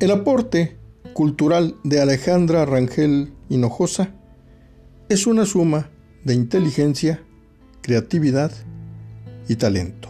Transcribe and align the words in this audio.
El 0.00 0.12
aporte 0.12 0.78
cultural 1.12 1.76
de 1.84 2.00
Alejandra 2.00 2.64
Rangel 2.64 3.34
Hinojosa 3.50 4.14
es 5.10 5.26
una 5.26 5.44
suma 5.44 5.90
de 6.24 6.32
inteligencia, 6.32 7.22
creatividad 7.82 8.50
y 9.46 9.56
talento. 9.56 10.08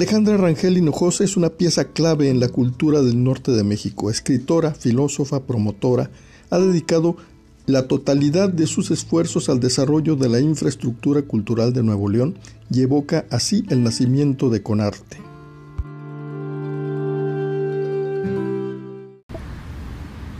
Alejandra 0.00 0.38
Rangel 0.38 0.78
Hinojosa 0.78 1.24
es 1.24 1.36
una 1.36 1.50
pieza 1.50 1.84
clave 1.92 2.30
en 2.30 2.40
la 2.40 2.48
cultura 2.48 3.02
del 3.02 3.22
norte 3.22 3.52
de 3.52 3.64
México. 3.64 4.10
Escritora, 4.10 4.72
filósofa, 4.72 5.42
promotora, 5.42 6.08
ha 6.48 6.58
dedicado 6.58 7.18
la 7.66 7.86
totalidad 7.86 8.48
de 8.48 8.66
sus 8.66 8.90
esfuerzos 8.90 9.50
al 9.50 9.60
desarrollo 9.60 10.16
de 10.16 10.30
la 10.30 10.40
infraestructura 10.40 11.20
cultural 11.20 11.74
de 11.74 11.82
Nuevo 11.82 12.08
León 12.08 12.38
y 12.70 12.80
evoca 12.80 13.26
así 13.28 13.66
el 13.68 13.82
nacimiento 13.82 14.48
de 14.48 14.62
Conarte. 14.62 15.18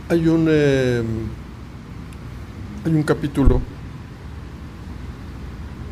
Hay 0.09 0.27
un, 0.27 0.47
eh, 0.49 1.03
hay 2.83 2.91
un 2.95 3.03
capítulo 3.03 3.61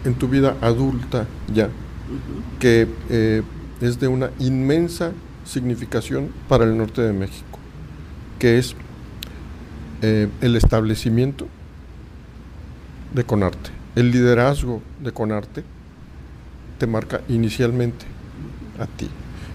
en 0.05 0.15
tu 0.15 0.27
vida 0.27 0.57
adulta 0.59 1.27
ya 1.53 1.69
que 2.59 2.87
eh, 3.09 3.43
es 3.81 3.99
de 3.99 4.07
una 4.07 4.31
inmensa 4.39 5.11
significación 5.45 6.29
para 6.47 6.65
el 6.65 6.77
norte 6.77 7.01
de 7.01 7.13
México, 7.13 7.59
que 8.37 8.57
es 8.57 8.75
eh, 10.01 10.29
el 10.41 10.55
establecimiento 10.55 11.47
de 13.13 13.23
Conarte. 13.23 13.71
El 13.95 14.11
liderazgo 14.11 14.81
de 15.01 15.11
Conarte 15.11 15.63
te 16.77 16.87
marca 16.87 17.21
inicialmente 17.27 18.05
a 18.79 18.85
ti. 18.85 19.09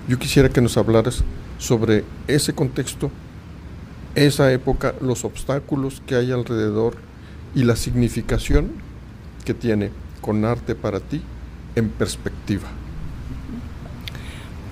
Yo 0.08 0.18
quisiera 0.18 0.48
que 0.48 0.60
nos 0.60 0.76
hablaras 0.76 1.22
sobre 1.58 2.04
ese 2.26 2.52
contexto, 2.52 3.10
esa 4.14 4.52
época, 4.52 4.94
los 5.00 5.24
obstáculos 5.24 6.02
que 6.06 6.14
hay 6.14 6.30
alrededor 6.30 6.96
y 7.54 7.64
la 7.64 7.76
significación 7.76 8.72
que 9.44 9.54
tiene 9.54 9.90
Conarte 10.20 10.74
para 10.74 11.00
ti 11.00 11.22
en 11.76 11.88
perspectiva? 11.90 12.68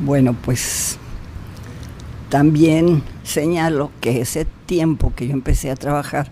Bueno, 0.04 0.34
pues 0.34 0.98
también 2.28 3.04
señalo 3.22 3.92
que 4.00 4.20
ese 4.20 4.46
tiempo 4.66 5.12
que 5.14 5.28
yo 5.28 5.32
empecé 5.32 5.70
a 5.70 5.76
trabajar 5.76 6.26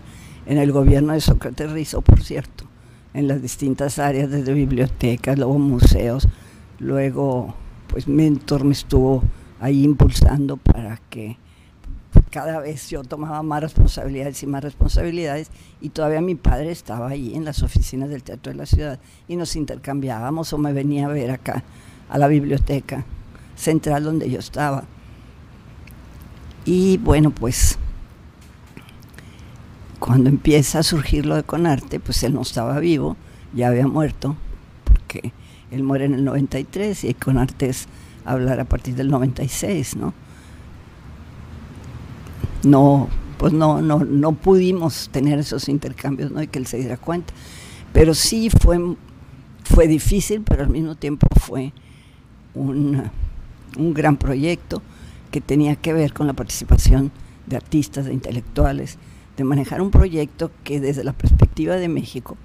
en 0.45 0.57
el 0.57 0.73
gobierno 0.73 1.13
de 1.13 1.21
Sócrates 1.21 1.71
Rizzo, 1.71 2.01
por 2.01 2.21
cierto, 2.21 2.65
en 3.13 3.29
las 3.29 3.41
distintas 3.41 3.97
áreas, 3.97 4.29
desde 4.29 4.53
bibliotecas, 4.53 5.37
luego 5.37 5.57
museos, 5.57 6.27
luego 6.79 7.55
pues 7.87 8.09
Mentor 8.09 8.65
me 8.65 8.73
estuvo 8.73 9.23
ahí 9.61 9.85
impulsando 9.85 10.57
para 10.57 10.99
que 11.09 11.37
cada 12.29 12.59
vez 12.59 12.89
yo 12.89 13.03
tomaba 13.05 13.41
más 13.41 13.61
responsabilidades 13.61 14.43
y 14.43 14.47
más 14.47 14.65
responsabilidades 14.65 15.49
y 15.79 15.89
todavía 15.89 16.19
mi 16.19 16.35
padre 16.35 16.71
estaba 16.71 17.07
ahí 17.07 17.35
en 17.35 17.45
las 17.45 17.63
oficinas 17.63 18.09
del 18.09 18.23
Teatro 18.23 18.51
de 18.51 18.57
la 18.57 18.65
Ciudad 18.65 18.99
y 19.29 19.37
nos 19.37 19.55
intercambiábamos 19.55 20.51
o 20.51 20.57
me 20.57 20.73
venía 20.73 21.05
a 21.05 21.09
ver 21.09 21.31
acá 21.31 21.63
a 22.09 22.17
la 22.17 22.27
biblioteca 22.27 23.05
central 23.55 24.03
donde 24.03 24.29
yo 24.29 24.39
estaba. 24.39 24.83
Y 26.65 26.97
bueno, 26.97 27.31
pues 27.31 27.77
cuando 29.99 30.29
empieza 30.29 30.79
a 30.79 30.83
surgir 30.83 31.25
lo 31.25 31.35
de 31.35 31.43
Conarte, 31.43 31.99
pues 31.99 32.23
él 32.23 32.33
no 32.33 32.41
estaba 32.41 32.79
vivo, 32.79 33.17
ya 33.53 33.67
había 33.67 33.87
muerto, 33.87 34.35
porque 34.83 35.33
él 35.71 35.83
muere 35.83 36.05
en 36.05 36.15
el 36.15 36.23
93 36.23 37.03
y 37.03 37.13
Conarte 37.13 37.69
es 37.69 37.87
hablar 38.25 38.59
a 38.59 38.65
partir 38.65 38.95
del 38.95 39.09
96, 39.09 39.95
¿no? 39.95 40.13
no, 42.63 43.09
pues 43.37 43.53
no, 43.53 43.81
no, 43.81 43.99
no 43.99 44.33
pudimos 44.33 45.09
tener 45.11 45.39
esos 45.39 45.69
intercambios, 45.69 46.31
¿no? 46.31 46.41
Y 46.41 46.47
que 46.47 46.59
él 46.59 46.67
se 46.67 46.77
diera 46.77 46.97
cuenta. 46.97 47.33
Pero 47.93 48.13
sí 48.13 48.49
fue, 48.49 48.79
fue 49.63 49.87
difícil, 49.87 50.41
pero 50.41 50.63
al 50.63 50.69
mismo 50.69 50.95
tiempo 50.95 51.27
fue 51.39 51.73
un, 52.53 53.09
un 53.77 53.93
gran 53.93 54.17
proyecto 54.17 54.81
que 55.31 55.41
tenía 55.41 55.75
que 55.75 55.93
ver 55.93 56.13
con 56.13 56.27
la 56.27 56.33
participación 56.33 57.11
de 57.47 57.55
artistas, 57.55 58.05
de 58.05 58.13
intelectuales, 58.13 58.97
de 59.37 59.43
manejar 59.43 59.81
un 59.81 59.91
proyecto 59.91 60.51
que 60.63 60.79
desde 60.79 61.03
la 61.03 61.13
perspectiva 61.13 61.75
de 61.75 61.87
México, 61.87 62.37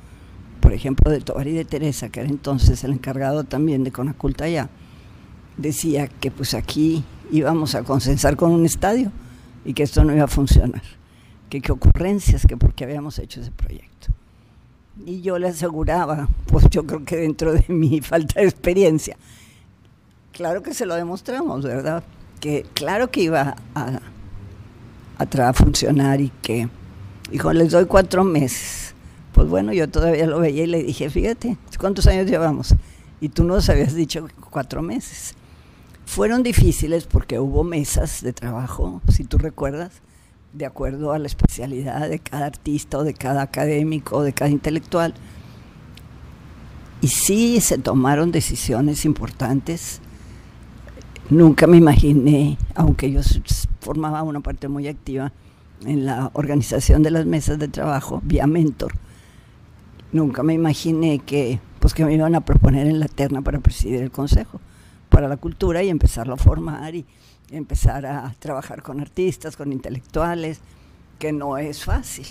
por 0.60 0.72
ejemplo, 0.72 1.10
de 1.10 1.20
Tobar 1.20 1.46
y 1.46 1.52
de 1.52 1.64
Teresa, 1.64 2.08
que 2.08 2.20
era 2.20 2.28
entonces 2.28 2.82
el 2.84 2.92
encargado 2.92 3.44
también 3.44 3.84
de 3.84 3.92
Conaculta 3.92 4.48
ya, 4.48 4.70
decía 5.56 6.08
que 6.08 6.30
pues 6.30 6.54
aquí 6.54 7.04
íbamos 7.30 7.74
a 7.74 7.82
consensar 7.82 8.36
con 8.36 8.50
un 8.50 8.64
estadio 8.64 9.10
y 9.64 9.74
que 9.74 9.82
esto 9.82 10.04
no 10.04 10.14
iba 10.14 10.24
a 10.24 10.28
funcionar. 10.28 10.82
Que 11.50 11.60
qué 11.60 11.72
ocurrencias, 11.72 12.46
que 12.46 12.56
porque 12.56 12.84
habíamos 12.84 13.18
hecho 13.18 13.40
ese 13.40 13.50
proyecto. 13.50 14.08
Y 15.04 15.20
yo 15.20 15.38
le 15.38 15.48
aseguraba, 15.48 16.28
pues 16.46 16.68
yo 16.70 16.86
creo 16.86 17.04
que 17.04 17.16
dentro 17.16 17.52
de 17.52 17.64
mi 17.68 18.00
falta 18.02 18.40
de 18.40 18.46
experiencia, 18.46 19.16
claro 20.36 20.62
que 20.62 20.74
se 20.74 20.84
lo 20.84 20.94
demostramos, 20.94 21.64
¿verdad? 21.64 22.04
Que 22.40 22.66
claro 22.74 23.10
que 23.10 23.22
iba 23.22 23.56
a, 23.74 24.00
a, 25.18 25.48
a 25.48 25.52
funcionar 25.54 26.20
y 26.20 26.30
que, 26.42 26.68
hijo, 27.32 27.52
les 27.54 27.72
doy 27.72 27.86
cuatro 27.86 28.22
meses. 28.22 28.94
Pues 29.32 29.48
bueno, 29.48 29.72
yo 29.72 29.88
todavía 29.88 30.26
lo 30.26 30.38
veía 30.38 30.64
y 30.64 30.66
le 30.66 30.82
dije, 30.82 31.08
fíjate, 31.08 31.56
¿cuántos 31.78 32.06
años 32.06 32.26
llevamos? 32.26 32.74
Y 33.20 33.30
tú 33.30 33.44
nos 33.44 33.68
habías 33.70 33.94
dicho 33.94 34.28
cuatro 34.50 34.82
meses. 34.82 35.34
Fueron 36.04 36.42
difíciles 36.42 37.06
porque 37.06 37.38
hubo 37.40 37.64
mesas 37.64 38.22
de 38.22 38.34
trabajo, 38.34 39.00
si 39.08 39.24
tú 39.24 39.38
recuerdas, 39.38 40.02
de 40.52 40.66
acuerdo 40.66 41.12
a 41.12 41.18
la 41.18 41.26
especialidad 41.26 42.08
de 42.08 42.18
cada 42.18 42.46
artista 42.46 42.98
o 42.98 43.04
de 43.04 43.14
cada 43.14 43.42
académico 43.42 44.18
o 44.18 44.22
de 44.22 44.34
cada 44.34 44.50
intelectual. 44.50 45.14
Y 47.00 47.08
sí 47.08 47.60
se 47.60 47.78
tomaron 47.78 48.32
decisiones 48.32 49.04
importantes. 49.04 50.00
Nunca 51.28 51.66
me 51.66 51.76
imaginé, 51.76 52.56
aunque 52.76 53.10
yo 53.10 53.20
formaba 53.80 54.22
una 54.22 54.40
parte 54.40 54.68
muy 54.68 54.86
activa 54.86 55.32
en 55.84 56.06
la 56.06 56.30
organización 56.34 57.02
de 57.02 57.10
las 57.10 57.26
mesas 57.26 57.58
de 57.58 57.66
trabajo 57.66 58.20
vía 58.24 58.46
mentor, 58.46 58.92
nunca 60.12 60.44
me 60.44 60.54
imaginé 60.54 61.18
que, 61.18 61.58
pues, 61.80 61.94
que 61.94 62.04
me 62.04 62.14
iban 62.14 62.36
a 62.36 62.42
proponer 62.42 62.86
en 62.86 63.00
la 63.00 63.08
terna 63.08 63.42
para 63.42 63.58
presidir 63.58 64.02
el 64.02 64.12
consejo 64.12 64.60
para 65.08 65.28
la 65.28 65.36
cultura 65.36 65.82
y 65.82 65.88
empezarlo 65.88 66.34
a 66.34 66.36
formar 66.36 66.94
y 66.94 67.04
empezar 67.50 68.06
a 68.06 68.32
trabajar 68.38 68.82
con 68.82 69.00
artistas, 69.00 69.56
con 69.56 69.72
intelectuales, 69.72 70.60
que 71.18 71.32
no 71.32 71.58
es 71.58 71.84
fácil. 71.84 72.26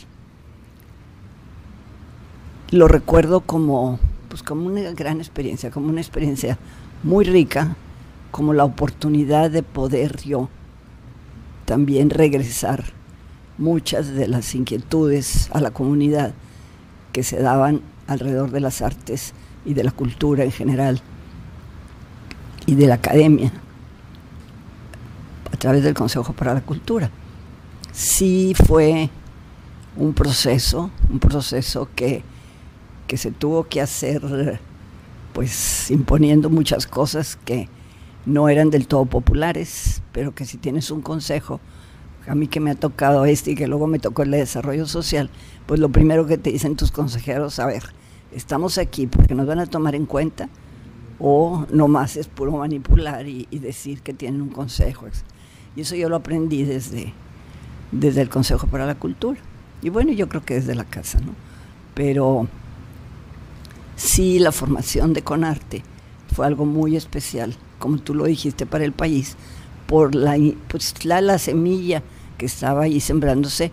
Lo 2.72 2.88
recuerdo 2.88 3.42
como, 3.42 4.00
pues 4.30 4.42
como 4.44 4.68
una 4.68 4.92
gran 4.92 5.18
experiencia, 5.18 5.72
como 5.72 5.90
una 5.90 6.02
experiencia 6.02 6.58
muy 7.04 7.26
rica, 7.26 7.76
como 8.36 8.54
la 8.54 8.66
oportunidad 8.66 9.50
de 9.50 9.64
poder 9.64 10.22
yo 10.24 10.50
también 11.64 12.10
regresar 12.10 12.84
muchas 13.58 14.10
de 14.10 14.28
las 14.28 14.54
inquietudes 14.56 15.50
a 15.54 15.62
la 15.62 15.72
comunidad 15.72 16.34
que 17.14 17.24
se 17.24 17.42
daban 17.42 17.80
alrededor 18.08 18.52
de 18.52 18.60
las 18.60 18.82
artes 18.82 19.34
y 19.64 19.74
de 19.74 19.86
la 19.86 19.92
cultura 19.92 20.44
en 20.44 20.52
general 20.52 21.00
y 22.66 22.76
de 22.76 22.88
la 22.88 22.96
academia 22.96 23.54
a 25.54 25.56
través 25.56 25.86
del 25.86 25.94
Consejo 25.94 26.34
para 26.34 26.54
la 26.54 26.62
Cultura. 26.62 27.10
Sí 27.94 28.54
fue 28.68 29.10
un 29.96 30.14
proceso, 30.14 30.92
un 31.10 31.20
proceso 31.20 31.88
que, 31.96 32.22
que 33.08 33.16
se 33.16 33.32
tuvo 33.32 33.64
que 33.64 33.80
hacer 33.80 34.60
pues 35.32 35.90
imponiendo 35.90 36.50
muchas 36.50 36.86
cosas 36.86 37.38
que 37.46 37.70
no 38.26 38.50
eran 38.50 38.70
del 38.70 38.88
todo 38.88 39.06
populares, 39.06 40.02
pero 40.12 40.34
que 40.34 40.46
si 40.46 40.58
tienes 40.58 40.92
un 40.92 41.02
consejo 41.02 41.60
a 42.28 42.36
mí 42.36 42.48
que 42.48 42.60
me 42.60 42.72
ha 42.72 42.76
tocado 42.76 43.26
este 43.26 43.52
y 43.52 43.56
que 43.56 43.68
luego 43.68 43.88
me 43.88 44.00
tocó 44.00 44.24
el 44.24 44.32
de 44.32 44.38
desarrollo 44.38 44.88
social, 44.88 45.30
pues 45.68 45.80
lo 45.80 45.90
primero 45.90 46.26
que 46.26 46.38
te 46.38 46.52
dicen 46.52 46.76
tus 46.76 46.92
consejeros, 46.92 47.60
a 47.60 47.68
ver, 47.68 47.84
estamos 48.32 48.78
aquí 48.78 49.08
porque 49.08 49.36
nos 49.36 49.46
van 49.46 49.60
a 49.60 49.68
tomar 49.68 49.96
en 49.96 50.06
cuenta 50.06 50.50
o 51.20 51.66
nomás 51.72 52.18
es 52.18 52.28
puro 52.28 52.52
manipular 52.52 53.28
y, 53.28 53.48
decir 53.52 54.02
que 54.02 54.14
tienen 54.14 54.42
un 54.42 54.50
consejo. 54.50 55.08
Y 55.76 55.82
eso 55.82 55.96
yo 55.96 56.10
lo 56.10 56.18
aprendí 56.18 56.64
desde, 56.64 57.14
desde 57.92 58.22
el 58.22 58.30
Consejo 58.30 58.68
para 58.68 58.86
la 58.86 58.96
Cultura. 58.96 59.40
Y 59.82 59.90
bueno, 59.90 60.12
yo 60.12 60.28
creo 60.28 60.44
que 60.44 60.56
desde 60.56 60.76
la 60.76 60.86
casa, 60.86 61.20
¿no? 61.20 61.34
Pero 61.94 62.48
sí, 63.96 64.40
la 64.40 64.52
formación 64.52 65.14
de 65.14 65.22
Conarte 65.22 65.84
fue 66.34 66.46
algo 66.46 66.66
muy 66.66 66.96
especial, 66.96 67.56
como 67.80 67.98
tú 67.98 68.14
lo 68.14 68.26
dijiste, 68.26 68.66
para 68.66 68.86
el 68.86 68.92
país, 68.92 69.36
por 69.88 70.16
la, 70.16 70.38
pues, 70.68 71.06
la, 71.06 71.22
la 71.22 71.38
semilla 71.38 72.04
que 72.38 72.46
estaba 72.46 72.84
ahí 72.84 73.00
sembrándose 73.00 73.72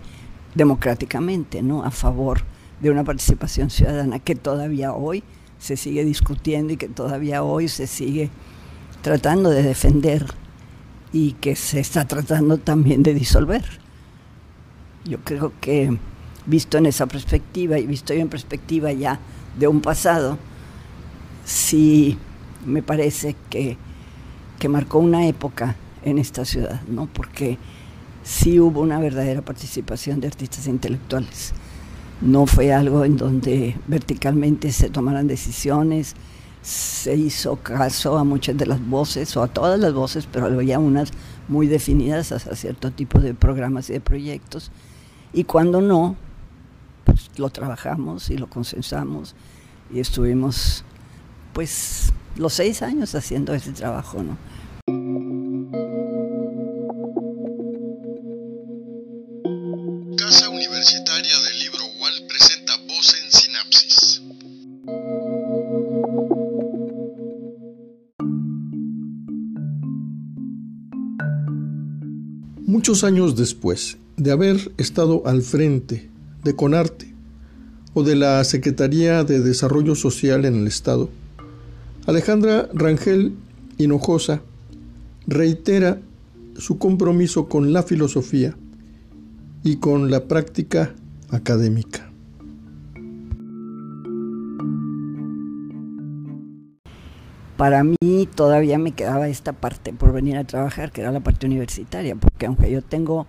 democráticamente, 0.55 1.63
¿no? 1.63 1.85
A 1.85 1.91
favor 1.91 2.43
de 2.81 2.91
una 2.91 3.05
participación 3.05 3.71
ciudadana 3.71 4.19
que 4.19 4.35
todavía 4.35 4.93
hoy 4.93 5.23
se 5.59 5.77
sigue 5.77 6.05
discutiendo 6.05 6.73
y 6.73 6.77
que 6.77 6.89
todavía 6.89 7.43
hoy 7.43 7.69
se 7.69 7.87
sigue 7.87 8.31
tratando 9.03 9.51
de 9.51 9.63
defender 9.63 10.27
y 11.13 11.33
que 11.33 11.55
se 11.57 11.81
está 11.81 12.07
tratando 12.07 12.59
también 12.59 13.03
de 13.03 13.15
disolver. 13.15 13.63
Yo 15.05 15.19
creo 15.19 15.53
que 15.61 15.97
visto 16.47 16.79
en 16.79 16.87
esa 16.87 17.07
perspectiva 17.07 17.79
y 17.79 17.87
visto 17.87 18.13
en 18.13 18.29
perspectiva 18.29 18.93
ya 18.93 19.21
de 19.59 19.69
un 19.69 19.81
pasado, 19.81 20.39
sí 21.45 22.19
me 22.65 22.83
parece 22.83 23.37
que, 23.51 23.77
que 24.63 24.69
marcó 24.69 24.99
una 25.01 25.27
época 25.27 25.75
en 26.05 26.19
esta 26.19 26.45
ciudad, 26.45 26.83
¿no? 26.87 27.09
Porque 27.13 27.59
sí 28.23 28.61
hubo 28.61 28.81
una 28.81 29.01
verdadera 29.01 29.43
participación 29.43 30.21
de 30.21 30.29
artistas 30.29 30.69
intelectuales 30.69 31.53
no 32.23 32.47
fue 32.47 32.73
algo 32.73 33.05
en 33.05 33.17
donde 33.17 33.77
verticalmente 33.89 34.71
se 34.71 34.89
tomaran 34.89 35.27
decisiones, 35.27 36.15
se 36.63 37.17
hizo 37.17 37.57
caso 37.57 38.17
a 38.17 38.23
muchas 38.23 38.57
de 38.57 38.67
las 38.67 38.81
voces 38.87 39.37
o 39.37 39.43
a 39.43 39.49
todas 39.49 39.81
las 39.81 39.93
voces, 39.93 40.29
pero 40.31 40.47
había 40.47 40.79
unas 40.79 41.11
muy 41.49 41.67
definidas 41.67 42.31
hacia 42.31 42.55
cierto 42.55 42.93
tipo 42.93 43.19
de 43.19 43.35
programas 43.35 43.91
y 43.91 43.95
de 43.95 44.01
proyectos. 44.01 44.71
Y 45.33 45.45
cuando 45.45 45.81
no, 45.81 46.15
pues 47.05 47.29
lo 47.37 47.51
trabajamos 47.51 48.31
y 48.31 48.39
lo 48.39 48.49
consensamos 48.49 49.35
y 49.93 49.99
estuvimos 49.99 50.85
pues 51.53 52.13
los 52.37 52.55
seis 52.55 52.83
años 52.83 53.15
haciendo 53.15 53.55
ese 53.55 53.73
trabajo, 53.73 54.23
¿no? 54.23 54.37
Muchos 72.83 73.05
años 73.05 73.37
después 73.37 73.99
de 74.17 74.33
haber 74.33 74.73
estado 74.77 75.23
al 75.25 75.43
frente 75.43 76.11
de 76.43 76.57
Conarte 76.57 77.15
o 77.95 78.03
de 78.03 78.17
la 78.17 78.43
Secretaría 78.45 79.23
de 79.25 79.41
Desarrollo 79.41 79.95
Social 79.95 80.45
en 80.47 80.57
el 80.57 80.67
Estado, 80.67 81.09
Alejandra 82.07 82.69
Rangel 82.75 83.35
Hinojosa 83.79 84.43
reitera 85.27 86.01
su 86.57 86.79
compromiso 86.79 87.49
con 87.49 87.73
la 87.73 87.83
filosofía 87.83 88.57
y 89.63 89.77
con 89.77 90.11
la 90.11 90.25
práctica 90.25 90.95
académica. 91.31 92.13
para 97.63 97.85
mí 97.85 98.29
todavía 98.35 98.77
me 98.77 98.91
quedaba 98.91 99.29
esta 99.29 99.53
parte 99.53 99.93
por 99.93 100.13
venir 100.13 100.37
a 100.37 100.43
trabajar, 100.43 100.91
que 100.91 101.01
era 101.01 101.13
la 101.13 101.21
parte 101.21 101.47
universitaria, 101.47 102.17
porque 102.17 102.47
aunque 102.47 102.69
yo 102.69 102.83
tengo 102.83 103.29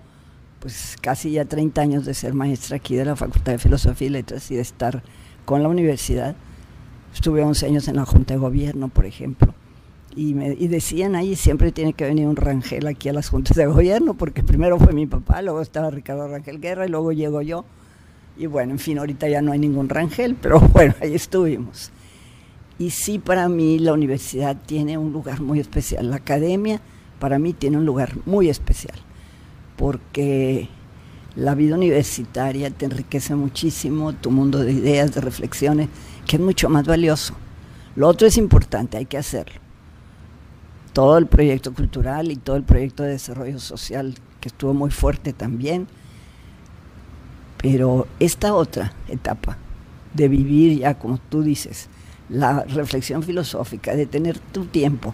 pues 0.60 0.98
casi 1.00 1.34
ya 1.34 1.46
30 1.46 1.80
años 1.80 2.06
de 2.06 2.16
ser 2.16 2.34
maestra 2.34 2.78
aquí 2.78 2.96
de 2.96 3.06
la 3.06 3.16
Facultad 3.16 3.52
de 3.52 3.60
Filosofía 3.60 4.08
y 4.08 4.10
Letras 4.10 4.50
y 4.50 4.56
de 4.56 4.62
estar 4.62 5.04
con 5.46 5.62
la 5.62 5.70
universidad, 5.70 6.36
estuve 7.14 7.44
11 7.44 7.66
años 7.68 7.88
en 7.88 7.96
la 7.96 8.06
Junta 8.06 8.34
de 8.34 8.40
Gobierno, 8.40 8.90
por 8.90 9.06
ejemplo, 9.06 9.54
y, 10.16 10.34
me, 10.34 10.54
y 10.54 10.68
decían 10.68 11.16
ahí, 11.16 11.36
siempre 11.36 11.72
tiene 11.72 11.94
que 11.94 12.06
venir 12.06 12.28
un 12.28 12.36
Rangel 12.36 12.88
aquí 12.88 13.10
a 13.10 13.14
las 13.14 13.30
juntas 13.30 13.58
de 13.58 13.66
gobierno, 13.66 14.14
porque 14.14 14.44
primero 14.44 14.78
fue 14.78 14.94
mi 14.94 15.06
papá, 15.06 15.42
luego 15.42 15.62
estaba 15.62 15.90
Ricardo 15.90 16.28
Rangel 16.28 16.60
Guerra 16.60 16.86
y 16.86 16.90
luego 16.90 17.12
llego 17.12 17.42
yo. 17.42 17.66
Y 18.38 18.48
bueno, 18.48 18.74
en 18.74 18.80
fin, 18.80 18.98
ahorita 18.98 19.28
ya 19.28 19.42
no 19.42 19.52
hay 19.52 19.60
ningún 19.60 19.90
Rangel, 19.90 20.36
pero 20.36 20.60
bueno, 20.74 20.94
ahí 21.02 21.16
estuvimos. 21.16 21.92
Y 22.80 22.90
sí, 22.90 23.20
para 23.20 23.48
mí 23.50 23.80
la 23.80 23.94
universidad 23.94 24.58
tiene 24.66 24.98
un 24.98 25.14
lugar 25.14 25.42
muy 25.42 25.60
especial. 25.60 26.10
La 26.10 26.18
academia 26.18 26.82
para 27.20 27.40
mí 27.40 27.54
tiene 27.54 27.78
un 27.78 27.86
lugar 27.86 28.18
muy 28.26 28.50
especial, 28.50 28.98
porque 29.78 30.68
la 31.36 31.56
vida 31.56 31.76
universitaria 31.76 32.70
te 32.70 32.86
enriquece 32.86 33.36
muchísimo, 33.36 34.14
tu 34.14 34.30
mundo 34.30 34.60
de 34.60 34.72
ideas, 34.72 35.14
de 35.16 35.22
reflexiones, 35.22 35.90
que 36.26 36.38
es 36.38 36.42
mucho 36.42 36.70
más 36.70 36.86
valioso. 36.86 37.34
Lo 37.96 38.08
otro 38.08 38.28
es 38.28 38.38
importante, 38.38 38.98
hay 38.98 39.06
que 39.06 39.18
hacerlo. 39.18 39.60
Todo 40.94 41.18
el 41.18 41.28
proyecto 41.28 41.74
cultural 41.74 42.32
y 42.32 42.36
todo 42.36 42.56
el 42.56 42.64
proyecto 42.64 43.04
de 43.04 43.10
desarrollo 43.10 43.60
social, 43.60 44.16
que 44.40 44.50
estuvo 44.50 44.74
muy 44.74 44.92
fuerte 44.92 45.34
también. 45.34 45.88
Pero 47.58 48.08
esta 48.20 48.54
otra 48.54 48.94
etapa 49.08 49.58
de 50.14 50.28
vivir 50.28 50.80
ya, 50.80 50.98
como 50.98 51.18
tú 51.18 51.44
dices, 51.44 51.88
la 52.30 52.64
reflexión 52.64 53.24
filosófica, 53.24 53.96
de 53.96 54.06
tener 54.06 54.38
tu 54.40 54.66
tiempo 54.66 55.14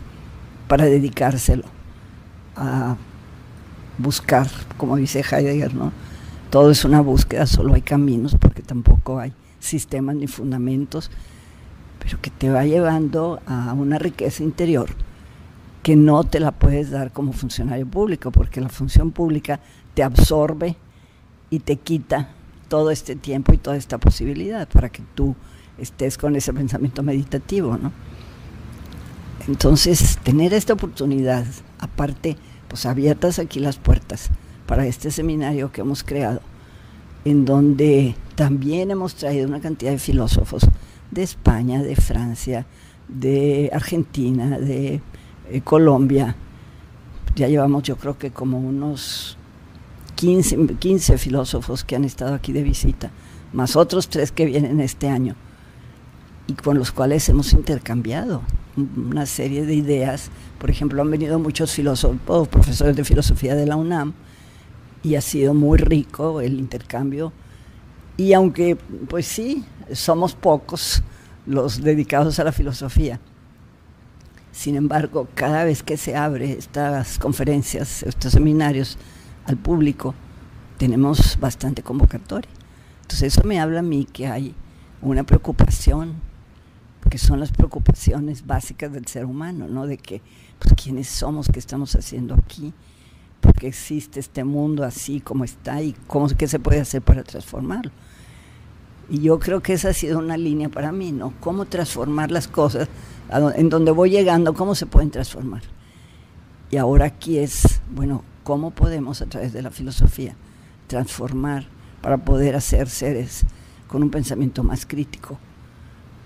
para 0.67 0.85
dedicárselo 0.85 1.65
a 2.55 2.97
buscar, 3.97 4.49
como 4.77 4.95
dice 4.95 5.23
Heidegger, 5.29 5.73
¿no? 5.73 5.91
Todo 6.49 6.71
es 6.71 6.83
una 6.83 7.01
búsqueda, 7.01 7.45
solo 7.45 7.75
hay 7.75 7.81
caminos, 7.81 8.35
porque 8.39 8.61
tampoco 8.61 9.19
hay 9.19 9.33
sistemas 9.59 10.15
ni 10.15 10.27
fundamentos, 10.27 11.11
pero 11.99 12.19
que 12.21 12.29
te 12.29 12.49
va 12.49 12.65
llevando 12.65 13.41
a 13.45 13.73
una 13.73 13.99
riqueza 13.99 14.43
interior 14.43 14.89
que 15.83 15.95
no 15.95 16.23
te 16.23 16.39
la 16.39 16.51
puedes 16.51 16.91
dar 16.91 17.11
como 17.11 17.33
funcionario 17.33 17.87
público, 17.87 18.31
porque 18.31 18.61
la 18.61 18.69
función 18.69 19.11
pública 19.11 19.59
te 19.93 20.03
absorbe 20.03 20.75
y 21.49 21.59
te 21.59 21.77
quita 21.77 22.29
todo 22.67 22.91
este 22.91 23.15
tiempo 23.15 23.53
y 23.53 23.57
toda 23.57 23.77
esta 23.77 23.97
posibilidad 23.97 24.67
para 24.67 24.89
que 24.89 25.03
tú 25.15 25.35
estés 25.77 26.17
con 26.17 26.35
ese 26.35 26.53
pensamiento 26.53 27.01
meditativo, 27.03 27.77
¿no? 27.77 27.91
Entonces, 29.47 30.19
tener 30.23 30.53
esta 30.53 30.73
oportunidad, 30.73 31.45
aparte, 31.79 32.37
pues 32.67 32.85
abiertas 32.85 33.39
aquí 33.39 33.59
las 33.59 33.77
puertas 33.77 34.29
para 34.67 34.85
este 34.85 35.09
seminario 35.09 35.71
que 35.71 35.81
hemos 35.81 36.03
creado, 36.03 36.41
en 37.25 37.45
donde 37.45 38.15
también 38.35 38.91
hemos 38.91 39.15
traído 39.15 39.47
una 39.47 39.59
cantidad 39.59 39.91
de 39.91 39.99
filósofos 39.99 40.63
de 41.11 41.23
España, 41.23 41.81
de 41.83 41.95
Francia, 41.95 42.65
de 43.07 43.69
Argentina, 43.73 44.59
de 44.59 45.01
eh, 45.49 45.61
Colombia. 45.61 46.35
Ya 47.35 47.47
llevamos 47.47 47.83
yo 47.83 47.97
creo 47.97 48.17
que 48.17 48.31
como 48.31 48.59
unos 48.59 49.37
15, 50.15 50.75
15 50.79 51.17
filósofos 51.17 51.83
que 51.83 51.95
han 51.95 52.05
estado 52.05 52.33
aquí 52.33 52.51
de 52.51 52.63
visita, 52.63 53.11
más 53.53 53.75
otros 53.75 54.09
tres 54.09 54.31
que 54.31 54.45
vienen 54.45 54.79
este 54.79 55.09
año 55.09 55.35
y 56.47 56.53
con 56.53 56.77
los 56.77 56.91
cuales 56.91 57.27
hemos 57.29 57.53
intercambiado 57.53 58.41
una 58.75 59.25
serie 59.25 59.65
de 59.65 59.75
ideas. 59.75 60.29
Por 60.57 60.69
ejemplo, 60.69 61.01
han 61.01 61.11
venido 61.11 61.39
muchos 61.39 61.71
filósofos, 61.71 62.47
profesores 62.47 62.95
de 62.95 63.03
filosofía 63.03 63.55
de 63.55 63.65
la 63.65 63.75
UNAM, 63.75 64.13
y 65.03 65.15
ha 65.15 65.21
sido 65.21 65.53
muy 65.53 65.77
rico 65.77 66.41
el 66.41 66.59
intercambio. 66.59 67.31
Y 68.17 68.33
aunque, 68.33 68.75
pues 69.07 69.25
sí, 69.25 69.65
somos 69.93 70.35
pocos 70.35 71.03
los 71.45 71.81
dedicados 71.81 72.39
a 72.39 72.43
la 72.43 72.51
filosofía, 72.51 73.19
sin 74.51 74.75
embargo, 74.75 75.27
cada 75.35 75.63
vez 75.63 75.83
que 75.83 75.95
se 75.95 76.15
abre 76.15 76.51
estas 76.51 77.17
conferencias, 77.17 78.03
estos 78.03 78.33
seminarios 78.33 78.97
al 79.45 79.57
público, 79.57 80.13
tenemos 80.77 81.39
bastante 81.39 81.81
convocatoria. 81.81 82.51
Entonces 83.01 83.33
eso 83.33 83.47
me 83.47 83.59
habla 83.59 83.79
a 83.79 83.83
mí 83.83 84.05
que 84.05 84.27
hay 84.27 84.53
una 85.01 85.23
preocupación 85.23 86.15
que 87.09 87.17
son 87.17 87.39
las 87.39 87.51
preocupaciones 87.51 88.45
básicas 88.45 88.91
del 88.91 89.07
ser 89.07 89.25
humano, 89.25 89.67
¿no? 89.67 89.87
De 89.87 89.97
que, 89.97 90.21
pues, 90.59 90.73
quiénes 90.75 91.07
somos, 91.07 91.47
qué 91.51 91.59
estamos 91.59 91.95
haciendo 91.95 92.35
aquí, 92.35 92.73
por 93.39 93.53
qué 93.53 93.67
existe 93.67 94.19
este 94.19 94.43
mundo 94.43 94.83
así 94.83 95.21
como 95.21 95.43
está 95.43 95.81
y 95.81 95.93
cómo, 96.07 96.27
qué 96.29 96.47
se 96.47 96.59
puede 96.59 96.81
hacer 96.81 97.01
para 97.01 97.23
transformarlo. 97.23 97.91
Y 99.09 99.21
yo 99.21 99.39
creo 99.39 99.61
que 99.61 99.73
esa 99.73 99.89
ha 99.89 99.93
sido 99.93 100.19
una 100.19 100.37
línea 100.37 100.69
para 100.69 100.91
mí, 100.91 101.11
¿no? 101.11 101.33
Cómo 101.39 101.65
transformar 101.65 102.29
las 102.29 102.47
cosas, 102.47 102.87
en 103.55 103.69
donde 103.69 103.91
voy 103.91 104.11
llegando, 104.11 104.53
cómo 104.53 104.75
se 104.75 104.85
pueden 104.85 105.09
transformar. 105.09 105.63
Y 106.69 106.77
ahora 106.77 107.05
aquí 107.05 107.39
es, 107.39 107.81
bueno, 107.91 108.23
cómo 108.43 108.71
podemos 108.71 109.21
a 109.21 109.25
través 109.25 109.53
de 109.53 109.63
la 109.63 109.71
filosofía 109.71 110.35
transformar 110.87 111.67
para 112.01 112.17
poder 112.17 112.55
hacer 112.55 112.89
seres 112.89 113.45
con 113.87 114.03
un 114.03 114.11
pensamiento 114.11 114.63
más 114.63 114.85
crítico, 114.85 115.39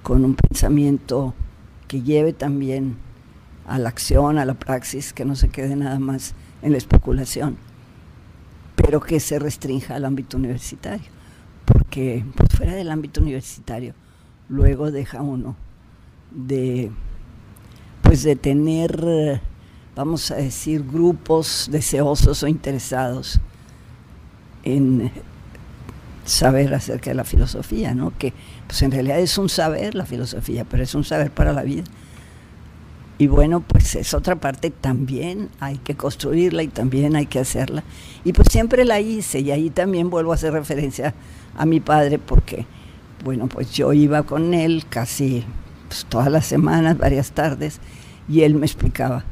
con 0.04 0.26
un 0.26 0.36
pensamiento 0.36 1.34
que 1.88 2.02
lleve 2.02 2.34
también 2.34 2.98
a 3.66 3.78
la 3.80 3.90
acción, 3.90 4.38
a 4.38 4.46
la 4.46 4.56
praxis, 4.56 5.14
que 5.14 5.24
no 5.24 5.36
se 5.36 5.50
quede 5.50 5.76
nada 5.76 6.00
más 6.00 6.36
en 6.64 6.72
la 6.72 6.78
especulación, 6.78 7.58
pero 8.76 9.00
que 9.02 9.20
se 9.20 9.38
restrinja 9.38 9.96
al 9.96 10.06
ámbito 10.06 10.38
universitario, 10.38 11.06
porque 11.66 12.26
pues, 12.36 12.50
fuera 12.56 12.74
del 12.74 12.90
ámbito 12.90 13.22
universitario 13.22 13.94
luego 14.50 14.92
deja 14.92 15.22
uno 15.22 15.56
de 16.32 16.92
pues 18.02 18.24
de 18.24 18.36
tener 18.36 19.42
vamos 19.96 20.32
a 20.32 20.36
decir 20.36 20.84
grupos 20.84 21.70
deseosos 21.72 22.44
o 22.44 22.48
interesados 22.48 23.40
en 24.64 25.12
saber 26.26 26.74
acerca 26.74 27.10
de 27.12 27.16
la 27.16 27.24
filosofía, 27.24 27.94
¿no? 27.94 28.14
Que 28.18 28.34
pues 28.68 28.82
en 28.82 28.92
realidad 28.92 29.20
es 29.20 29.38
un 29.38 29.50
saber 29.50 29.94
la 29.94 30.06
filosofía, 30.06 30.66
pero 30.66 30.84
es 30.84 30.96
un 30.96 31.04
saber 31.04 31.32
para 31.32 31.54
la 31.54 31.64
vida. 31.64 31.84
Y 33.18 33.28
bueno, 33.28 33.62
pues 33.62 33.96
es 33.96 34.14
otra 34.14 34.36
parte 34.36 34.72
también, 34.72 35.50
hay 35.60 35.78
que 35.78 35.96
construirla 35.96 36.64
y 36.64 36.68
también 36.68 37.16
hay 37.16 37.28
que 37.28 37.40
hacerla. 37.40 37.84
Y 38.24 38.34
pues 38.34 38.48
siempre 38.52 38.86
la 38.86 39.00
hice 39.00 39.40
y 39.40 39.52
ahí 39.52 39.70
también 39.70 40.10
vuelvo 40.10 40.32
a 40.32 40.36
hacer 40.36 40.54
referencia 40.54 41.14
a 41.56 41.66
mi 41.66 41.80
padre 41.80 42.18
porque, 42.18 42.66
bueno, 43.24 43.48
pues 43.48 43.72
yo 43.72 43.94
iba 43.94 44.24
con 44.24 44.54
él 44.54 44.86
casi 44.90 45.44
pues, 45.88 46.06
todas 46.10 46.32
las 46.32 46.46
semanas, 46.48 46.98
varias 46.98 47.32
tardes, 47.34 47.80
y 48.28 48.42
él 48.42 48.56
me 48.56 48.66
explicaba 48.66 49.26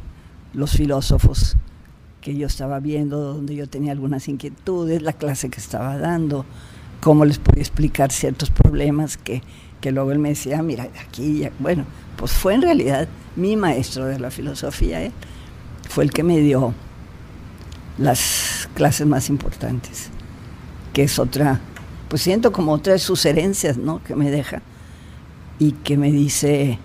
los 0.54 0.72
filósofos 0.72 1.58
que 2.22 2.36
yo 2.36 2.46
estaba 2.46 2.80
viendo, 2.80 3.20
donde 3.20 3.56
yo 3.56 3.68
tenía 3.68 3.94
algunas 3.94 4.28
inquietudes, 4.28 5.02
la 5.02 5.14
clase 5.14 5.50
que 5.50 5.60
estaba 5.60 5.98
dando, 5.98 6.46
cómo 7.00 7.26
les 7.26 7.40
podía 7.40 7.64
explicar 7.64 8.12
ciertos 8.12 8.52
problemas 8.52 9.18
que, 9.18 9.42
que 9.80 9.92
luego 9.92 10.12
él 10.12 10.20
me 10.20 10.30
decía, 10.30 10.62
mira, 10.62 10.88
aquí, 11.04 11.48
bueno, 11.58 11.86
pues 12.16 12.32
fue 12.32 12.54
en 12.54 12.62
realidad 12.62 13.08
mi 13.36 13.56
maestro 13.56 14.06
de 14.06 14.20
la 14.20 14.32
filosofía, 14.32 15.02
él 15.02 15.12
fue 15.90 16.04
el 16.04 16.12
que 16.12 16.24
me 16.24 16.40
dio 16.40 16.74
las 17.98 18.70
clases 18.76 19.08
más 19.08 19.30
importantes, 19.30 20.10
que 20.94 21.04
es 21.04 21.20
otra, 21.20 21.60
pues 22.10 22.22
siento 22.22 22.52
como 22.52 22.72
otra 22.74 22.94
de 22.94 23.00
sus 23.00 23.26
herencias, 23.26 23.78
¿no? 23.78 24.04
Que 24.04 24.16
me 24.16 24.32
deja 24.32 24.62
y 25.60 25.74
que 25.74 25.98
me 25.98 26.12
dice, 26.12 26.80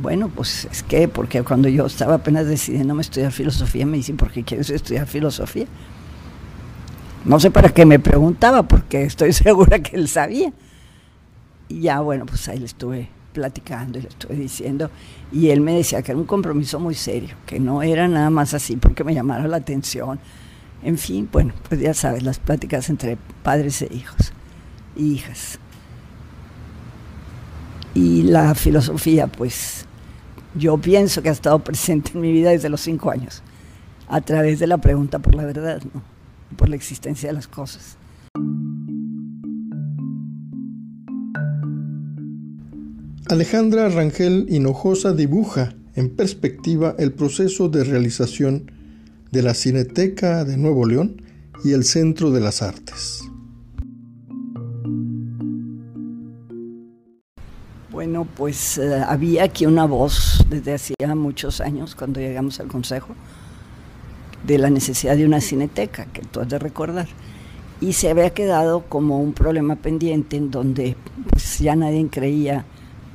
bueno, 0.00 0.28
pues 0.28 0.66
es 0.70 0.82
que, 0.82 1.08
porque 1.08 1.42
cuando 1.42 1.68
yo 1.68 1.86
estaba 1.86 2.14
apenas 2.14 2.46
decidiéndome 2.46 3.02
estudiar 3.02 3.32
filosofía, 3.32 3.84
me 3.86 3.96
dicen, 3.96 4.16
¿por 4.16 4.30
qué 4.30 4.44
quieres 4.44 4.70
estudiar 4.70 5.06
filosofía? 5.06 5.66
No 7.24 7.40
sé 7.40 7.50
para 7.50 7.70
qué 7.70 7.84
me 7.84 7.98
preguntaba, 7.98 8.62
porque 8.62 9.02
estoy 9.02 9.32
segura 9.34 9.80
que 9.80 9.96
él 9.96 10.08
sabía. 10.08 10.52
Y 11.68 11.80
ya, 11.80 12.00
bueno, 12.00 12.26
pues 12.26 12.48
ahí 12.48 12.58
le 12.58 12.66
estuve 12.66 13.08
platicando 13.32 13.98
y 13.98 14.02
le 14.02 14.08
estuve 14.08 14.36
diciendo. 14.36 14.90
Y 15.32 15.48
él 15.50 15.60
me 15.60 15.74
decía 15.74 16.02
que 16.02 16.12
era 16.12 16.20
un 16.20 16.26
compromiso 16.26 16.78
muy 16.80 16.94
serio, 16.94 17.36
que 17.46 17.60
no 17.60 17.82
era 17.82 18.08
nada 18.08 18.30
más 18.30 18.54
así 18.54 18.76
porque 18.76 19.04
me 19.04 19.14
llamara 19.14 19.46
la 19.48 19.58
atención. 19.58 20.18
En 20.82 20.98
fin, 20.98 21.28
bueno, 21.30 21.52
pues 21.68 21.80
ya 21.80 21.94
sabes, 21.94 22.22
las 22.22 22.38
pláticas 22.38 22.88
entre 22.88 23.18
padres 23.42 23.82
e 23.82 23.88
hijos, 23.92 24.32
hijas. 24.96 25.58
Y 27.94 28.22
la 28.22 28.54
filosofía, 28.54 29.26
pues 29.26 29.86
yo 30.54 30.78
pienso 30.78 31.22
que 31.22 31.28
ha 31.28 31.32
estado 31.32 31.58
presente 31.58 32.12
en 32.14 32.20
mi 32.20 32.32
vida 32.32 32.50
desde 32.50 32.68
los 32.68 32.80
cinco 32.80 33.10
años, 33.10 33.42
a 34.08 34.20
través 34.20 34.58
de 34.58 34.66
la 34.66 34.78
pregunta 34.78 35.18
por 35.18 35.34
la 35.34 35.44
verdad, 35.44 35.82
¿no? 35.92 36.02
por 36.56 36.68
la 36.68 36.76
existencia 36.76 37.28
de 37.28 37.34
las 37.34 37.46
cosas. 37.48 37.96
Alejandra 43.30 43.88
Rangel 43.88 44.46
Hinojosa 44.48 45.12
dibuja 45.12 45.72
en 45.94 46.16
perspectiva 46.16 46.96
el 46.98 47.12
proceso 47.12 47.68
de 47.68 47.84
realización 47.84 48.72
de 49.30 49.42
la 49.42 49.54
Cineteca 49.54 50.44
de 50.44 50.56
Nuevo 50.56 50.84
León 50.84 51.22
y 51.62 51.70
el 51.70 51.84
Centro 51.84 52.32
de 52.32 52.40
las 52.40 52.60
Artes. 52.60 53.22
Bueno, 57.92 58.26
pues 58.36 58.78
eh, 58.78 59.00
había 59.06 59.44
aquí 59.44 59.64
una 59.64 59.84
voz 59.84 60.44
desde 60.50 60.74
hacía 60.74 61.14
muchos 61.14 61.60
años 61.60 61.94
cuando 61.94 62.18
llegamos 62.18 62.58
al 62.58 62.66
Consejo 62.66 63.14
de 64.44 64.58
la 64.58 64.70
necesidad 64.70 65.16
de 65.16 65.24
una 65.24 65.40
cineteca, 65.40 66.06
que 66.06 66.22
tú 66.22 66.40
has 66.40 66.48
de 66.48 66.58
recordar. 66.58 67.06
Y 67.80 67.92
se 67.92 68.10
había 68.10 68.30
quedado 68.30 68.86
como 68.88 69.20
un 69.20 69.34
problema 69.34 69.76
pendiente 69.76 70.36
en 70.36 70.50
donde 70.50 70.96
pues, 71.30 71.60
ya 71.60 71.76
nadie 71.76 72.08
creía 72.10 72.64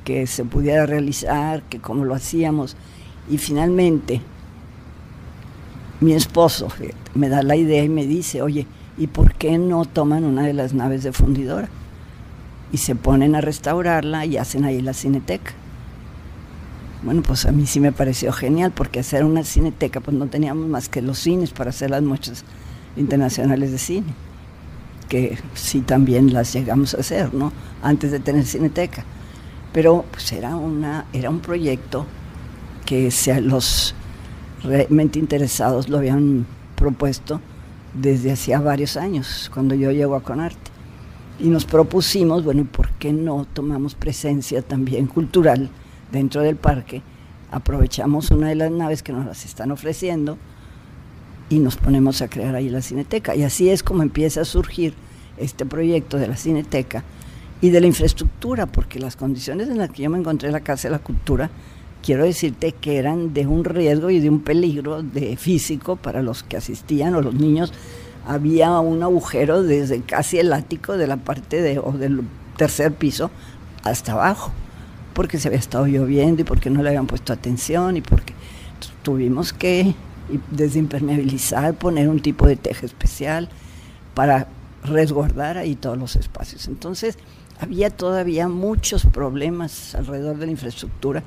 que 0.06 0.28
se 0.28 0.44
pudiera 0.44 0.86
realizar, 0.86 1.64
que 1.64 1.80
cómo 1.80 2.04
lo 2.04 2.14
hacíamos. 2.14 2.76
Y 3.28 3.38
finalmente, 3.38 4.20
mi 6.00 6.12
esposo 6.12 6.68
me 7.16 7.28
da 7.28 7.42
la 7.42 7.56
idea 7.56 7.82
y 7.82 7.88
me 7.88 8.06
dice, 8.06 8.40
oye, 8.40 8.68
¿y 8.96 9.08
por 9.08 9.34
qué 9.34 9.58
no 9.58 9.84
toman 9.84 10.22
una 10.22 10.44
de 10.44 10.52
las 10.52 10.74
naves 10.74 11.02
de 11.02 11.12
fundidora? 11.12 11.68
Y 12.70 12.76
se 12.76 12.94
ponen 12.94 13.34
a 13.34 13.40
restaurarla 13.40 14.24
y 14.26 14.36
hacen 14.36 14.64
ahí 14.64 14.80
la 14.80 14.94
cineteca. 14.94 15.50
Bueno, 17.02 17.22
pues 17.22 17.44
a 17.44 17.50
mí 17.50 17.66
sí 17.66 17.80
me 17.80 17.90
pareció 17.90 18.32
genial, 18.32 18.70
porque 18.70 19.00
hacer 19.00 19.24
una 19.24 19.42
cineteca, 19.42 19.98
pues 19.98 20.16
no 20.16 20.28
teníamos 20.28 20.68
más 20.68 20.88
que 20.88 21.02
los 21.02 21.18
cines 21.18 21.50
para 21.50 21.70
hacer 21.70 21.90
las 21.90 22.02
muestras 22.02 22.44
internacionales 22.96 23.72
de 23.72 23.78
cine, 23.78 24.14
que 25.08 25.36
sí 25.54 25.80
también 25.80 26.32
las 26.32 26.52
llegamos 26.52 26.94
a 26.94 26.98
hacer, 26.98 27.34
¿no? 27.34 27.52
Antes 27.82 28.12
de 28.12 28.20
tener 28.20 28.44
cineteca 28.44 29.04
pero 29.76 30.06
pues 30.10 30.32
era, 30.32 30.56
una, 30.56 31.04
era 31.12 31.28
un 31.28 31.40
proyecto 31.40 32.06
que 32.86 33.10
sea, 33.10 33.42
los 33.42 33.94
realmente 34.62 35.18
interesados 35.18 35.90
lo 35.90 35.98
habían 35.98 36.46
propuesto 36.76 37.42
desde 37.92 38.32
hacía 38.32 38.58
varios 38.58 38.96
años, 38.96 39.50
cuando 39.52 39.74
yo 39.74 39.90
llego 39.90 40.14
a 40.14 40.22
Conarte. 40.22 40.70
Y 41.38 41.48
nos 41.48 41.66
propusimos, 41.66 42.42
bueno, 42.42 42.62
¿y 42.62 42.64
por 42.64 42.88
qué 42.92 43.12
no 43.12 43.46
tomamos 43.52 43.94
presencia 43.94 44.62
también 44.62 45.08
cultural 45.08 45.68
dentro 46.10 46.40
del 46.40 46.56
parque? 46.56 47.02
Aprovechamos 47.50 48.30
una 48.30 48.48
de 48.48 48.54
las 48.54 48.70
naves 48.70 49.02
que 49.02 49.12
nos 49.12 49.26
las 49.26 49.44
están 49.44 49.72
ofreciendo 49.72 50.38
y 51.50 51.58
nos 51.58 51.76
ponemos 51.76 52.22
a 52.22 52.28
crear 52.28 52.54
ahí 52.54 52.70
la 52.70 52.80
cineteca. 52.80 53.36
Y 53.36 53.42
así 53.42 53.68
es 53.68 53.82
como 53.82 54.02
empieza 54.02 54.40
a 54.40 54.46
surgir 54.46 54.94
este 55.36 55.66
proyecto 55.66 56.16
de 56.16 56.28
la 56.28 56.36
cineteca, 56.38 57.04
y 57.60 57.70
de 57.70 57.80
la 57.80 57.86
infraestructura, 57.86 58.66
porque 58.66 58.98
las 58.98 59.16
condiciones 59.16 59.68
en 59.68 59.78
las 59.78 59.90
que 59.90 60.02
yo 60.02 60.10
me 60.10 60.18
encontré 60.18 60.48
en 60.48 60.52
la 60.52 60.60
Casa 60.60 60.88
de 60.88 60.92
la 60.92 60.98
Cultura, 60.98 61.50
quiero 62.02 62.24
decirte 62.24 62.72
que 62.72 62.98
eran 62.98 63.32
de 63.32 63.46
un 63.46 63.64
riesgo 63.64 64.10
y 64.10 64.20
de 64.20 64.28
un 64.28 64.40
peligro 64.40 65.02
de 65.02 65.36
físico 65.36 65.96
para 65.96 66.22
los 66.22 66.42
que 66.42 66.56
asistían 66.56 67.14
o 67.14 67.22
los 67.22 67.34
niños. 67.34 67.72
Había 68.26 68.78
un 68.80 69.02
agujero 69.02 69.62
desde 69.62 70.02
casi 70.02 70.38
el 70.38 70.52
ático 70.52 70.96
de 70.96 71.06
la 71.06 71.16
parte 71.16 71.62
de, 71.62 71.78
o 71.78 71.92
del 71.92 72.22
tercer 72.56 72.92
piso 72.92 73.30
hasta 73.84 74.12
abajo, 74.12 74.52
porque 75.14 75.38
se 75.38 75.48
había 75.48 75.60
estado 75.60 75.86
lloviendo 75.86 76.42
y 76.42 76.44
porque 76.44 76.70
no 76.70 76.82
le 76.82 76.90
habían 76.90 77.06
puesto 77.06 77.32
atención 77.32 77.96
y 77.96 78.02
porque 78.02 78.34
tuvimos 79.02 79.52
que 79.52 79.94
desimpermeabilizar, 80.50 81.74
poner 81.74 82.08
un 82.08 82.20
tipo 82.20 82.46
de 82.46 82.56
teje 82.56 82.86
especial 82.86 83.48
para 84.14 84.48
resguardar 84.84 85.58
ahí 85.58 85.76
todos 85.76 85.98
los 85.98 86.16
espacios. 86.16 86.68
Entonces, 86.68 87.18
había 87.60 87.90
todavía 87.90 88.48
muchos 88.48 89.06
problemas 89.06 89.94
alrededor 89.94 90.38
de 90.38 90.46
la 90.46 90.52
infraestructura, 90.52 91.22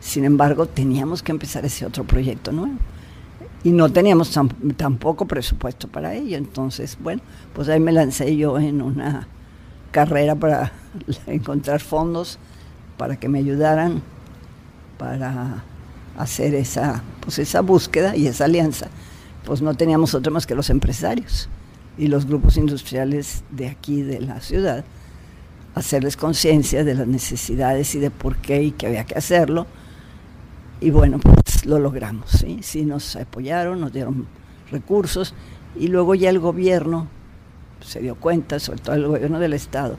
sin 0.00 0.24
embargo 0.24 0.66
teníamos 0.66 1.22
que 1.22 1.32
empezar 1.32 1.64
ese 1.64 1.86
otro 1.86 2.04
proyecto 2.04 2.52
nuevo. 2.52 2.76
Y 3.64 3.70
no 3.70 3.90
teníamos 3.90 4.38
tampoco 4.76 5.26
presupuesto 5.26 5.88
para 5.88 6.14
ello, 6.14 6.36
entonces, 6.36 6.96
bueno, 7.00 7.20
pues 7.52 7.68
ahí 7.68 7.80
me 7.80 7.90
lancé 7.90 8.36
yo 8.36 8.58
en 8.58 8.80
una 8.80 9.26
carrera 9.90 10.34
para 10.34 10.72
encontrar 11.26 11.80
fondos 11.80 12.38
para 12.96 13.16
que 13.16 13.28
me 13.28 13.38
ayudaran 13.38 14.02
para 14.98 15.64
hacer 16.16 16.54
esa, 16.54 17.02
pues 17.20 17.38
esa 17.38 17.60
búsqueda 17.60 18.16
y 18.16 18.26
esa 18.26 18.44
alianza. 18.44 18.88
Pues 19.44 19.62
no 19.62 19.74
teníamos 19.74 20.14
otro 20.14 20.32
más 20.32 20.46
que 20.46 20.54
los 20.54 20.70
empresarios 20.70 21.48
y 21.98 22.08
los 22.08 22.26
grupos 22.26 22.56
industriales 22.56 23.42
de 23.50 23.68
aquí, 23.68 24.02
de 24.02 24.20
la 24.20 24.40
ciudad, 24.40 24.84
hacerles 25.76 26.16
conciencia 26.16 26.84
de 26.84 26.94
las 26.94 27.06
necesidades 27.06 27.94
y 27.94 27.98
de 27.98 28.10
por 28.10 28.36
qué 28.38 28.62
y 28.62 28.70
que 28.72 28.86
había 28.86 29.04
que 29.04 29.14
hacerlo. 29.14 29.66
Y 30.80 30.90
bueno, 30.90 31.18
pues 31.18 31.66
lo 31.66 31.78
logramos, 31.78 32.30
¿sí? 32.30 32.60
Sí 32.62 32.84
nos 32.84 33.14
apoyaron, 33.14 33.80
nos 33.80 33.92
dieron 33.92 34.26
recursos 34.70 35.34
y 35.78 35.88
luego 35.88 36.14
ya 36.14 36.30
el 36.30 36.38
gobierno 36.38 37.08
se 37.80 38.00
dio 38.00 38.14
cuenta, 38.14 38.58
sobre 38.58 38.80
todo 38.80 38.96
el 38.96 39.06
gobierno 39.06 39.38
del 39.38 39.52
Estado, 39.52 39.98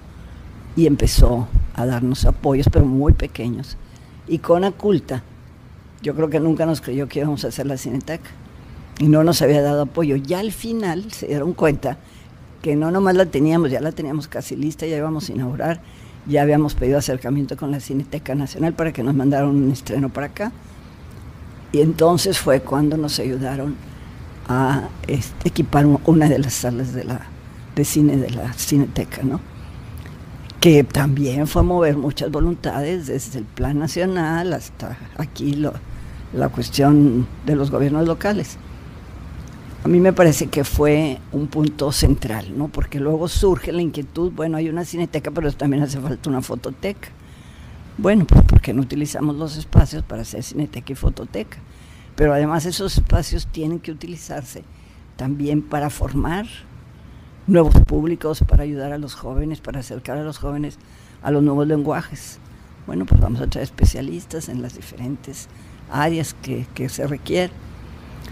y 0.76 0.88
empezó 0.88 1.48
a 1.76 1.86
darnos 1.86 2.26
apoyos, 2.26 2.68
pero 2.72 2.86
muy 2.86 3.14
pequeños. 3.14 3.78
Y 4.28 4.40
con 4.40 4.64
Aculta, 4.64 5.22
yo 6.02 6.16
creo 6.16 6.30
que 6.30 6.40
nunca 6.40 6.66
nos 6.66 6.82
creyó 6.82 7.08
que 7.08 7.20
íbamos 7.20 7.46
a 7.46 7.50
hacer 7.50 7.68
la 7.68 7.78
Cineteca. 7.78 8.30
y 9.00 9.08
no 9.08 9.24
nos 9.24 9.44
había 9.44 9.62
dado 9.62 9.84
apoyo. 9.84 10.16
Ya 10.16 10.40
al 10.40 10.52
final 10.52 11.12
se 11.12 11.28
dieron 11.28 11.54
cuenta 11.54 12.00
que 12.62 12.76
no 12.76 12.92
nomás 12.92 13.16
la 13.16 13.26
teníamos, 13.26 13.72
ya 13.72 13.80
la 13.82 13.92
teníamos 13.92 14.28
casi 14.28 14.56
lista, 14.56 14.86
ya 14.86 14.98
íbamos 14.98 15.30
a 15.30 15.34
inaugurar, 15.34 15.82
ya 16.26 16.42
habíamos 16.42 16.76
pedido 16.76 16.98
acercamiento 16.98 17.56
con 17.58 17.72
la 17.72 17.80
Cineteca 17.80 18.36
Nacional 18.36 18.74
para 18.74 18.92
que 18.92 19.04
nos 19.04 19.16
mandaran 19.16 19.50
un 19.50 19.72
estreno 19.72 20.10
para 20.10 20.28
acá. 20.28 20.52
Y 21.72 21.82
entonces 21.82 22.40
fue 22.40 22.62
cuando 22.62 22.98
nos 22.98 23.20
ayudaron 23.20 23.76
a 24.48 24.90
este, 25.08 25.50
equipar 25.50 25.86
una 26.06 26.30
de 26.30 26.40
las 26.40 26.54
salas 26.54 26.94
de, 26.94 27.04
la, 27.04 27.22
de 27.76 27.86
cine 27.86 28.18
de 28.18 28.30
la 28.30 28.54
Cineteca, 28.54 29.24
¿no? 29.24 29.40
que 30.60 30.84
también 30.84 31.48
fue 31.48 31.62
a 31.62 31.64
mover 31.64 31.98
muchas 31.98 32.32
voluntades 32.32 33.08
desde 33.08 33.40
el 33.40 33.46
plan 33.46 33.78
nacional 33.78 34.54
hasta 34.54 34.98
aquí 35.18 35.54
lo, 35.54 35.74
la 36.34 36.50
cuestión 36.50 37.28
de 37.46 37.56
los 37.56 37.72
gobiernos 37.72 38.08
locales. 38.08 38.58
A 39.88 39.90
mí 39.90 40.02
me 40.02 40.12
parece 40.12 40.48
que 40.48 40.66
fue 40.66 41.18
un 41.32 41.48
punto 41.48 41.94
central, 41.94 42.58
¿no? 42.58 42.68
Porque 42.68 43.00
luego 43.00 43.30
surge 43.30 43.72
la 43.72 43.82
inquietud, 43.82 44.34
bueno, 44.34 44.58
hay 44.58 44.68
una 44.68 44.84
cineteca, 44.84 45.32
pero 45.32 45.50
también 45.54 45.82
hace 45.82 45.98
falta 45.98 46.30
una 46.30 46.42
fototeca. 46.42 47.08
Bueno, 47.98 48.26
pues 48.26 48.44
porque 48.44 48.74
no 48.74 48.82
utilizamos 48.82 49.38
los 49.38 49.56
espacios 49.56 50.04
para 50.04 50.24
hacer 50.24 50.44
cineteca 50.44 50.92
y 50.92 50.96
fototeca. 50.96 51.60
Pero 52.18 52.34
además 52.34 52.66
esos 52.66 52.98
espacios 52.98 53.48
tienen 53.48 53.80
que 53.80 53.92
utilizarse 53.94 54.66
también 55.16 55.62
para 55.62 55.90
formar 55.90 56.48
nuevos 57.48 57.76
públicos, 57.88 58.44
para 58.46 58.64
ayudar 58.64 58.92
a 58.92 58.98
los 58.98 59.16
jóvenes, 59.16 59.62
para 59.62 59.80
acercar 59.80 60.18
a 60.18 60.24
los 60.24 60.38
jóvenes 60.38 60.80
a 61.24 61.32
los 61.32 61.42
nuevos 61.42 61.66
lenguajes. 61.66 62.40
Bueno, 62.88 63.06
pues 63.06 63.22
vamos 63.22 63.40
a 63.40 63.48
traer 63.48 63.64
especialistas 63.64 64.50
en 64.50 64.62
las 64.62 64.76
diferentes 64.76 65.48
áreas 65.90 66.34
que, 66.34 66.68
que 66.76 66.90
se 66.90 67.08
requieren. 67.08 67.67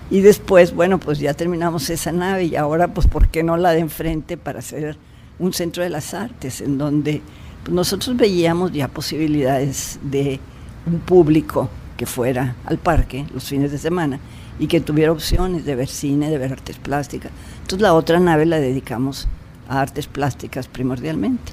Y 0.09 0.21
después, 0.21 0.73
bueno, 0.73 0.99
pues 0.99 1.19
ya 1.19 1.33
terminamos 1.33 1.89
esa 1.89 2.11
nave 2.11 2.45
y 2.45 2.55
ahora, 2.55 2.87
pues, 2.89 3.07
¿por 3.07 3.27
qué 3.27 3.43
no 3.43 3.57
la 3.57 3.71
de 3.71 3.79
enfrente 3.79 4.37
para 4.37 4.59
hacer 4.59 4.97
un 5.39 5.53
centro 5.53 5.83
de 5.83 5.89
las 5.89 6.13
artes 6.13 6.61
en 6.61 6.77
donde 6.77 7.21
pues, 7.63 7.73
nosotros 7.73 8.15
veíamos 8.15 8.71
ya 8.71 8.87
posibilidades 8.87 9.99
de 10.03 10.39
un 10.85 10.99
público 10.99 11.69
que 11.97 12.05
fuera 12.05 12.55
al 12.65 12.77
parque 12.77 13.25
los 13.33 13.45
fines 13.45 13.71
de 13.71 13.77
semana 13.77 14.19
y 14.59 14.67
que 14.67 14.81
tuviera 14.81 15.11
opciones 15.11 15.65
de 15.65 15.75
ver 15.75 15.87
cine, 15.87 16.29
de 16.29 16.37
ver 16.37 16.53
artes 16.53 16.77
plásticas. 16.77 17.31
Entonces 17.61 17.81
la 17.81 17.93
otra 17.93 18.19
nave 18.19 18.45
la 18.45 18.59
dedicamos 18.59 19.27
a 19.67 19.81
artes 19.81 20.07
plásticas 20.07 20.67
primordialmente. 20.67 21.51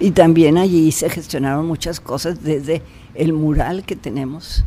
Y 0.00 0.12
también 0.12 0.58
allí 0.58 0.90
se 0.90 1.10
gestionaron 1.10 1.66
muchas 1.66 2.00
cosas 2.00 2.42
desde 2.42 2.82
el 3.14 3.32
mural 3.32 3.84
que 3.84 3.94
tenemos 3.94 4.64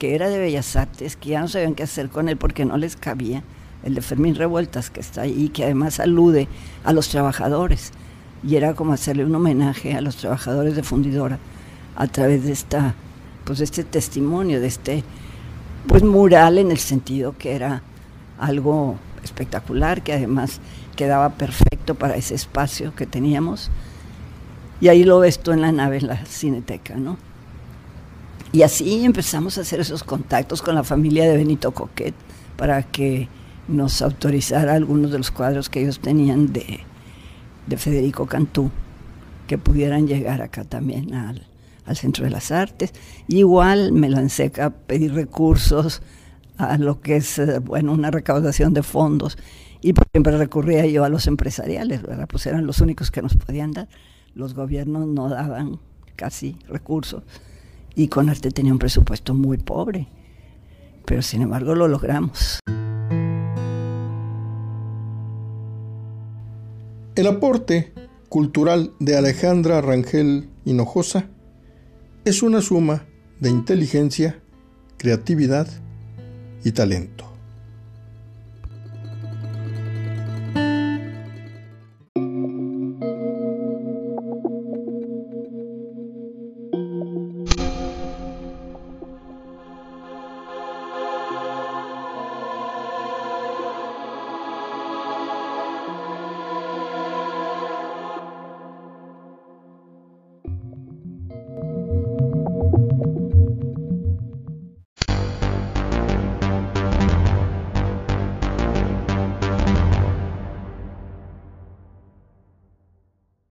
que 0.00 0.14
era 0.14 0.30
de 0.30 0.38
Bellas 0.38 0.76
Artes, 0.76 1.14
que 1.14 1.28
ya 1.28 1.40
no 1.42 1.46
sabían 1.46 1.74
qué 1.74 1.82
hacer 1.82 2.08
con 2.08 2.30
él 2.30 2.38
porque 2.38 2.64
no 2.64 2.78
les 2.78 2.96
cabía, 2.96 3.44
el 3.84 3.94
de 3.94 4.00
Fermín 4.00 4.34
Revueltas 4.34 4.88
que 4.88 4.98
está 4.98 5.20
ahí, 5.20 5.50
que 5.50 5.62
además 5.62 6.00
alude 6.00 6.48
a 6.84 6.94
los 6.94 7.10
trabajadores, 7.10 7.92
y 8.42 8.56
era 8.56 8.74
como 8.74 8.94
hacerle 8.94 9.26
un 9.26 9.34
homenaje 9.34 9.94
a 9.94 10.00
los 10.00 10.16
trabajadores 10.16 10.74
de 10.74 10.82
Fundidora 10.82 11.38
a 11.96 12.06
través 12.06 12.44
de 12.44 12.52
esta, 12.52 12.94
pues 13.44 13.60
este 13.60 13.84
testimonio, 13.84 14.58
de 14.58 14.68
este 14.68 15.04
pues 15.86 16.02
mural 16.02 16.56
en 16.56 16.70
el 16.70 16.78
sentido 16.78 17.36
que 17.36 17.54
era 17.54 17.82
algo 18.38 18.96
espectacular, 19.22 20.02
que 20.02 20.14
además 20.14 20.60
quedaba 20.96 21.28
perfecto 21.34 21.94
para 21.94 22.16
ese 22.16 22.34
espacio 22.34 22.94
que 22.94 23.04
teníamos. 23.04 23.70
Y 24.80 24.88
ahí 24.88 25.04
lo 25.04 25.18
ves 25.18 25.40
tú 25.40 25.52
en 25.52 25.60
la 25.60 25.72
nave, 25.72 25.98
en 25.98 26.06
la 26.06 26.24
cineteca, 26.24 26.94
¿no? 26.96 27.18
Y 28.52 28.62
así 28.62 29.04
empezamos 29.04 29.58
a 29.58 29.60
hacer 29.60 29.78
esos 29.78 30.02
contactos 30.02 30.60
con 30.60 30.74
la 30.74 30.82
familia 30.82 31.24
de 31.24 31.36
Benito 31.36 31.70
Coquet 31.70 32.14
para 32.56 32.82
que 32.82 33.28
nos 33.68 34.02
autorizara 34.02 34.74
algunos 34.74 35.12
de 35.12 35.18
los 35.18 35.30
cuadros 35.30 35.68
que 35.68 35.82
ellos 35.82 36.00
tenían 36.00 36.52
de, 36.52 36.80
Federico 37.76 38.26
Cantú, 38.26 38.72
que 39.46 39.56
pudieran 39.56 40.08
llegar 40.08 40.42
acá 40.42 40.64
también 40.64 41.14
al, 41.14 41.46
Centro 41.94 42.24
de 42.24 42.30
las 42.30 42.52
Artes. 42.52 42.92
Igual 43.26 43.90
me 43.90 44.08
lancé 44.08 44.52
a 44.60 44.70
pedir 44.70 45.12
recursos 45.12 46.02
a 46.56 46.78
lo 46.78 47.00
que 47.00 47.16
es, 47.16 47.36
eh, 47.40 47.58
bueno, 47.58 47.92
una 47.92 48.12
recaudación 48.12 48.74
de 48.74 48.84
fondos. 48.84 49.36
Y 49.80 49.92
siempre 50.12 50.38
recurría 50.38 50.86
yo 50.86 51.02
a 51.02 51.08
los 51.08 51.26
empresariales. 51.26 52.02
Pues 52.28 52.46
eran 52.46 52.64
los 52.64 52.80
únicos 52.80 53.10
que 53.10 53.22
nos 53.22 53.34
podían 53.34 53.72
dar. 53.72 53.88
Los 54.36 54.54
gobiernos 54.54 55.08
no 55.08 55.28
daban 55.30 55.80
casi 56.14 56.56
recursos 56.68 57.24
y 57.94 58.08
con 58.08 58.28
arte 58.28 58.50
tenía 58.50 58.72
un 58.72 58.78
presupuesto 58.78 59.34
muy 59.34 59.58
pobre, 59.58 60.08
pero 61.04 61.22
sin 61.22 61.42
embargo 61.42 61.74
lo 61.74 61.88
logramos. 61.88 62.60
El 67.16 67.26
aporte 67.26 67.92
cultural 68.28 68.92
de 69.00 69.16
Alejandra 69.16 69.80
Rangel 69.80 70.48
Hinojosa 70.64 71.28
es 72.24 72.42
una 72.42 72.60
suma 72.60 73.04
de 73.40 73.50
inteligencia, 73.50 74.40
creatividad 74.96 75.68
y 76.64 76.72
talento. 76.72 77.29